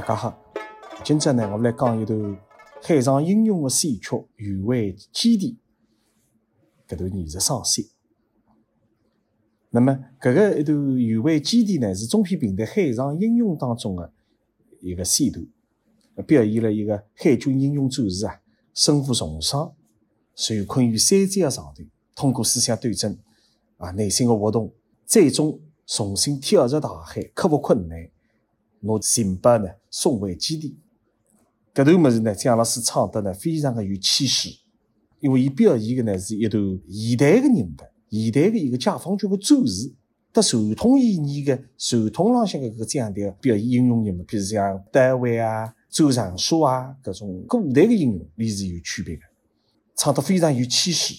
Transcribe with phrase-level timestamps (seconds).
[0.00, 0.40] 大家好，
[1.04, 2.38] 今朝呢，我们来讲一段
[2.80, 5.58] 海上英雄的戏曲《鱼尾基地》
[6.88, 7.90] 搿段艺术赏析。
[9.70, 14.12] 那么，搿个一段《鱼尾基地》呢，是中篇平台海上英雄当中的
[14.80, 15.44] 一个戏段，
[16.24, 18.40] 表现了一个海军英雄战士啊，
[18.72, 19.74] 身负重伤，
[20.36, 21.82] 受困于山间的长途，
[22.14, 23.18] 通过思想斗争
[23.78, 24.72] 啊，内心的活动，
[25.04, 28.08] 最终重新跳入大海，克服困难。
[28.80, 30.78] 拿秦北呢送回基地，
[31.74, 34.48] 搿段物事呢，蒋老师唱得呢非常的有气势，
[35.20, 37.74] 因为伊表现的呢是一段现代的人物，
[38.10, 39.92] 现代的一个解放军的战士，
[40.32, 49.22] 得传统意义的传统浪向的搿个这样的表现英雄人物，比如像戴维啊、周长书啊，搿种古代的英雄，伊是有区别的，
[49.96, 51.14] 唱得非常有气势。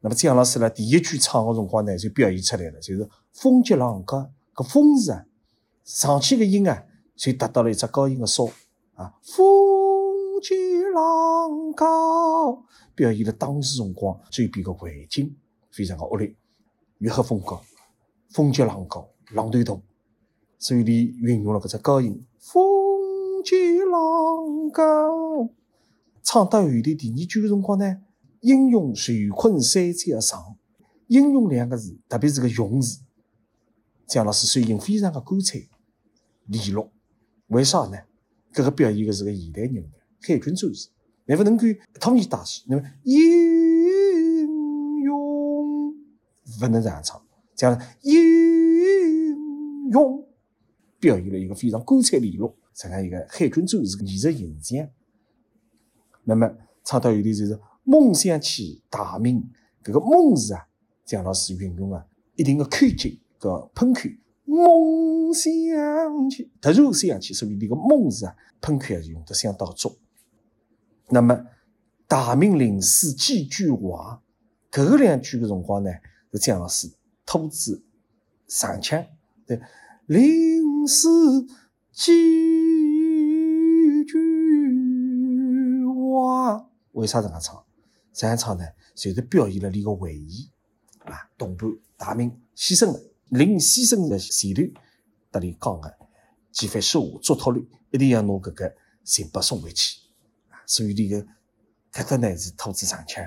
[0.00, 5.24] 那么蒋老师呢，第一句唱的辰光呢，就表现出来了，就是风急浪高，搿风字啊，
[5.84, 6.84] 上去个音啊。
[7.16, 8.46] 所以达到了一只高音的骚
[8.94, 10.54] 啊，风急
[10.94, 15.36] 浪高，表现了当时辰光周边的环境
[15.70, 16.34] 非常的恶劣，
[16.98, 17.62] 月黑风高，
[18.30, 19.80] 风急浪高，浪头大，
[20.58, 22.62] 所以你运用了搿只高音，风
[23.44, 25.48] 急浪高。
[26.22, 28.02] 唱到后头第二句的辰光呢，
[28.40, 30.56] 英勇受困山间上，
[31.06, 33.00] 英雄两个字，特别是个勇字，
[34.06, 35.68] 蒋老师声音非常的干脆
[36.46, 36.90] 利落。
[37.48, 37.98] 为啥呢？
[38.52, 39.86] 搿个表现的是个现代人物，
[40.20, 40.88] 海军战士，
[41.26, 41.64] 你不能够
[42.00, 42.64] 统一大气。
[42.68, 45.94] 那么英勇
[46.60, 47.20] 不能这样唱，
[47.56, 50.24] 这样英勇
[51.00, 54.88] 表现了一个非常光彩利落这样一个海军战士的艺术形象。
[56.22, 56.50] 那么
[56.84, 59.44] 唱到有的就是梦想起大名，
[59.82, 60.66] 搿个梦字啊，
[61.04, 64.08] 蒋老师运用了一定的口径和喷口。
[64.54, 69.98] 梦想起，突然想起，所以这个“梦”字啊，喷口要用得相当足。
[71.08, 71.44] 那么
[72.06, 74.22] “大明临死几句话”，
[74.70, 75.90] 搿两句的辰光呢，
[76.32, 76.88] 是姜老师
[77.26, 77.84] 吐字
[78.46, 79.04] 上腔。
[79.46, 79.60] 对，
[80.06, 81.46] 临死
[81.92, 82.12] 几
[84.04, 84.14] 句
[85.86, 87.62] 话，为啥这样唱？
[88.12, 88.64] 这样唱呢，
[88.94, 90.48] 就是表现了你个回忆
[91.04, 93.00] 啊，同伴大明牺牲了。
[93.28, 94.80] 临牺牲的前头，
[95.30, 95.94] 搭里讲个
[96.52, 100.00] 几番说话，嘱托你一定要拿搿个钱拨送回去。
[100.66, 101.26] 所以，这个
[101.92, 103.24] 搿个呢是吐字上腔。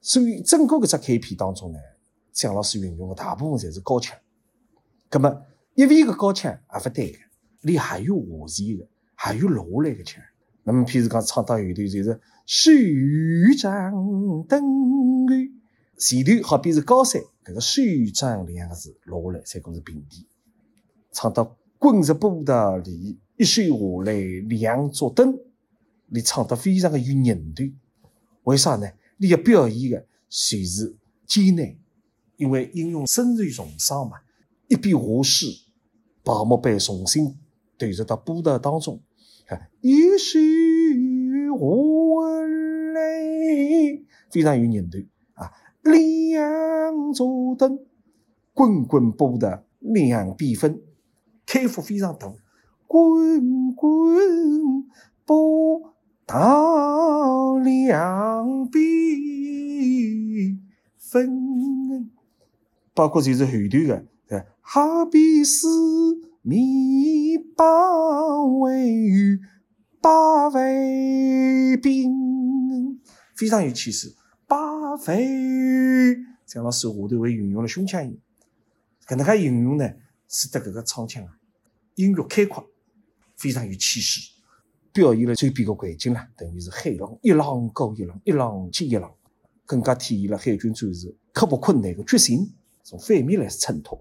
[0.00, 1.78] 所以，整个搿只开篇当中呢，
[2.32, 4.18] 蒋老师运用的大部分侪是高腔。
[5.08, 5.42] 葛么，
[5.74, 7.18] 一味个高腔也勿对个，
[7.62, 10.22] 你还有下弦个，还有落下来个腔。
[10.64, 12.70] 那么，譬如讲唱到后头就是手
[13.58, 13.92] 掌
[14.48, 14.64] 灯。
[15.98, 17.82] 前头好比是高山，搿个“手
[18.14, 20.26] 掌”两个字落下来，才讲是平地。
[21.10, 23.74] 唱到“滚石波涛里，一水下
[24.04, 24.12] 来
[24.48, 25.38] 两座灯”，
[26.08, 27.64] 你唱得非常的有韧度。
[28.44, 28.86] 为啥呢？
[29.16, 30.94] 你要表现的就是
[31.26, 31.74] 艰难，
[32.36, 34.18] 因为英雄身受重伤嘛，
[34.68, 35.46] 一笔画诗，
[36.22, 37.34] 泡沫般重新
[37.78, 39.00] 投入到波涛当中，
[39.46, 40.38] 看一手
[41.58, 41.66] 下
[42.92, 43.00] 来，
[44.30, 44.98] 非常有韧度。
[45.86, 47.78] 两座灯，
[48.52, 50.80] 滚滚波的两边分，
[51.46, 52.32] 开幅非常大。
[52.86, 54.86] 滚滚
[55.24, 55.94] 波
[56.26, 58.82] 到两边
[60.98, 62.10] 分，
[62.94, 64.04] 包括就是后头的，
[64.60, 65.66] 好比是
[66.42, 69.38] 米八位
[70.00, 73.00] 八位兵，
[73.36, 74.15] 非常有气势。
[74.48, 78.16] 八飞，蒋老师下头会运用了胸腔音，
[79.04, 79.92] 搿能介运用呢，
[80.28, 81.36] 使得搿个唱腔啊，
[81.96, 82.64] 音乐开阔，
[83.36, 84.20] 非常有气势，
[84.92, 89.12] 表现了周边个环境啦，等于是海浪一浪高一浪，一浪接一浪，
[89.64, 92.54] 更加体现了海军战士克服困难的决心，
[92.84, 94.00] 从反面来衬托。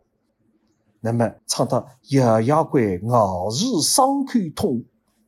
[1.00, 4.86] 那么唱到夜夜归，熬日伤口痛，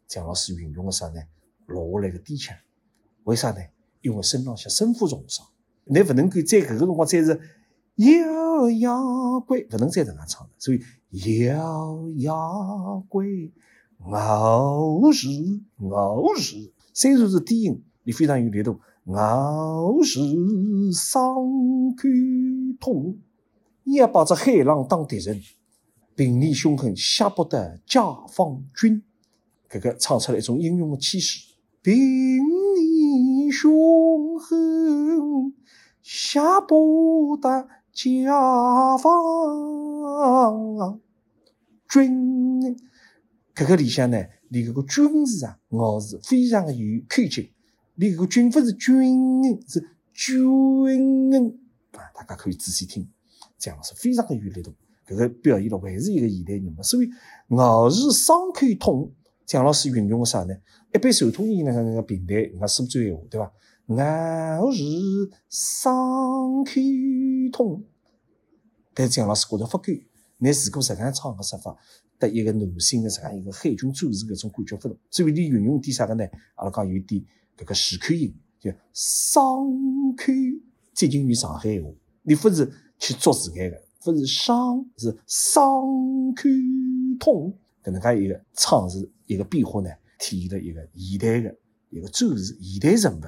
[0.07, 1.19] 蒋老师运用了啥呢？
[1.65, 2.55] 落下来个低腔，
[3.23, 3.57] 为啥呢？
[4.01, 5.45] 因为身浪向身负重伤，
[5.85, 7.39] 你勿能够在搿个辰光再是
[7.95, 10.49] 遥遥归，勿能再这样唱了。
[10.57, 10.79] 所以
[11.45, 13.51] 遥遥归，
[14.11, 15.27] 熬日
[15.89, 18.79] 熬日，虽然是低音，你非常有力度。
[19.07, 21.33] 熬日伤
[21.95, 22.09] 口
[22.79, 23.17] 痛，
[23.85, 25.41] 也把这海浪当敌人，
[26.13, 27.99] 兵力凶狠，吓不得解
[28.29, 29.01] 放军。
[29.69, 32.56] 搿个唱出来一种英勇的气势，兵。
[36.09, 38.25] 吓不得解
[39.03, 39.11] 放
[41.89, 42.77] 军。
[43.53, 44.17] 搿个里向呢，
[44.47, 47.51] 你搿个军字啊，咬字非常的有口劲。
[47.95, 51.59] 你搿个军勿是军，是军
[51.91, 51.99] 啊！
[52.15, 53.05] 大家可以仔细听，
[53.59, 54.73] 这样是非常的有力度。
[55.05, 56.81] 搿个表现了还是一个现代人嘛。
[56.81, 57.09] 所以
[57.49, 59.11] 咬字伤口痛，
[59.45, 60.55] 蒋老师运用个啥呢？
[60.93, 63.51] 一般传统意义上那个平台，人家苏州闲话，对伐？
[63.87, 66.71] 咬字双口
[67.53, 67.85] 痛，
[68.93, 69.83] 但是蒋老师觉得勿够。
[70.39, 71.73] 你如果实际上唱个说法，
[72.19, 74.97] 得一个男性的这样一个海军战士搿种感觉勿同。
[75.09, 76.25] 所以你运用点啥个呢？
[76.55, 77.23] 阿拉讲有点
[77.57, 79.41] 搿个时口音，就伤
[80.17, 80.33] 口
[80.93, 81.89] 接近于上海话。
[82.23, 82.69] 你勿是
[82.99, 85.63] 去做字眼个，勿是伤是伤
[86.35, 86.43] 口
[87.17, 89.89] 痛，搿能介一个唱是一个变化呢，
[90.19, 91.55] 体现了一个现代的
[91.89, 93.23] 一个战士现代人物。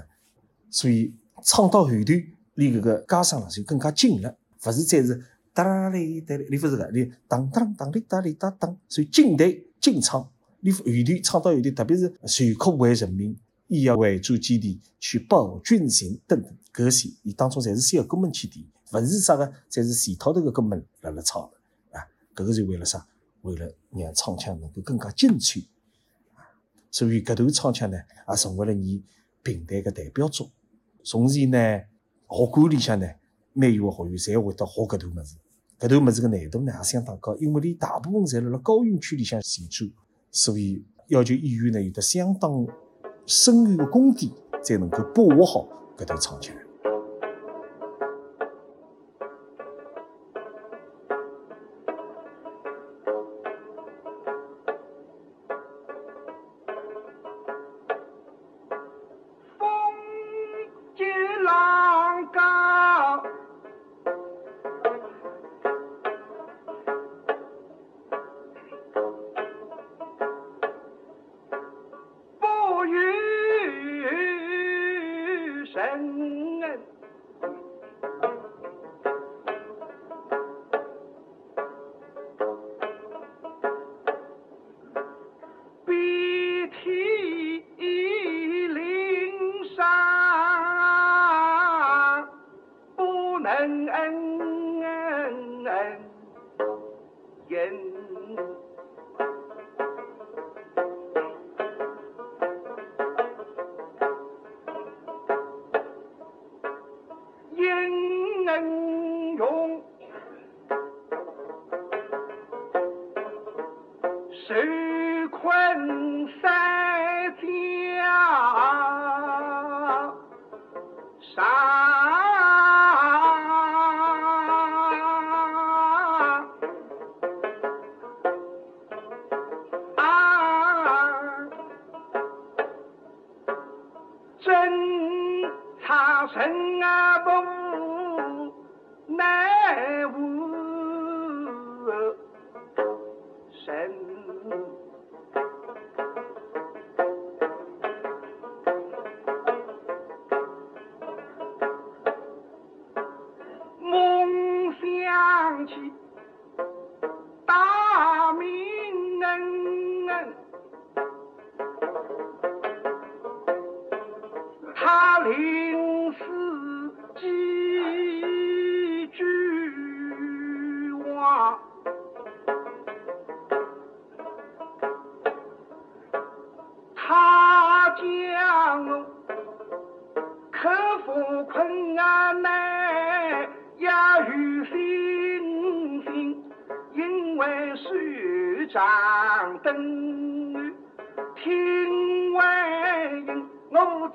[0.69, 1.13] 所以
[1.44, 2.13] 唱到后头，
[2.56, 4.36] 离搿个加声了就更加近了，
[4.66, 5.24] 勿是再是。
[5.51, 10.31] 哒哩哒哩，你勿是个，你当当当哩哒哩哒当，所以近代近唱，
[10.62, 13.38] 你后头唱到后头，特别是全国为人民，
[13.68, 23.06] 以要为主基地去保军行等等，搿些伊当中侪是小哥们去提，勿是啥个，侪是前头头个哥们辣辣唱的啊，搿个是为了啥？
[23.42, 25.66] 为了让唱腔能够更加精粹
[26.36, 26.45] 啊，
[26.89, 27.98] 所以搿段唱腔呢，
[28.30, 29.04] 也成为了你
[29.44, 30.50] 平台个代表作。
[31.09, 31.57] 从前呢，
[32.27, 33.07] 学馆里向呢，
[33.53, 35.38] 每一个学员侪会得学搿头物事。
[35.79, 39.91] 搿头物事个难度呢也相当高，因为你大部分侪辣辣高音区里向行走，
[40.29, 42.63] 所以要求演员呢有得相当
[43.25, 44.31] 深厚个功底，
[44.63, 45.67] 才能够把握好
[45.97, 46.51] 搿头场景。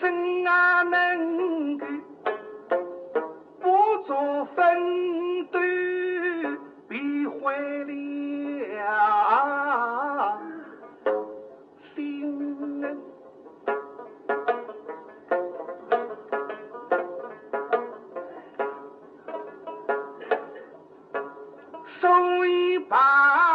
[0.01, 0.11] 怎
[0.47, 1.87] 阿能够
[3.61, 5.61] 不做分对
[6.89, 7.93] 便坏了
[11.95, 12.99] 心人？
[22.01, 23.54] 谁把？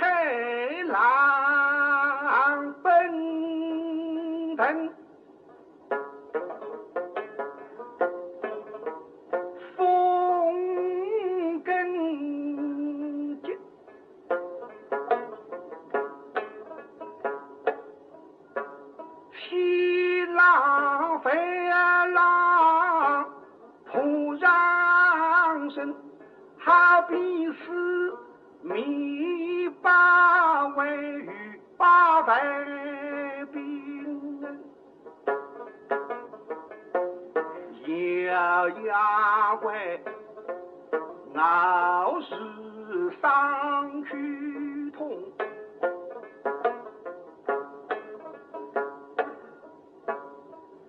[0.00, 4.90] 黑狼奔腾，
[9.76, 11.72] 风更
[13.42, 13.56] 急，
[19.32, 21.30] 西浪飞
[22.08, 23.26] 浪
[23.86, 25.94] 扑上身，
[26.58, 28.01] 好比是。
[28.72, 30.86] 灭八为
[31.20, 32.42] 余，八百
[33.52, 33.60] 兵。
[38.26, 40.00] 遥遥归，
[41.36, 42.34] 傲视
[43.20, 45.22] 丧躯痛。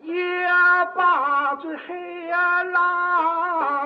[0.03, 1.93] 要把这黑
[2.71, 3.82] 狼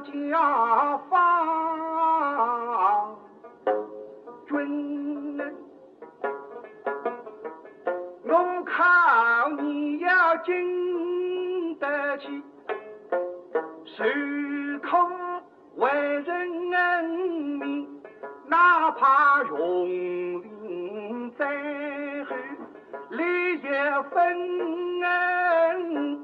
[0.00, 1.16] 家方
[4.48, 5.54] 军人。
[8.24, 12.42] 我靠你要经得起，
[13.84, 14.04] 受
[14.82, 14.88] 苦。
[15.76, 17.04] 为人
[17.58, 17.88] 民，
[18.46, 21.46] 哪怕用兵在
[22.24, 22.36] 后，
[23.10, 23.62] 立一
[24.10, 24.20] 份
[25.02, 26.20] 恩，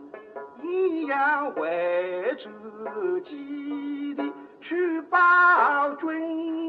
[0.62, 2.50] 一样为主
[2.95, 4.23] 自己的
[4.61, 5.19] 去保
[5.97, 6.65] 军。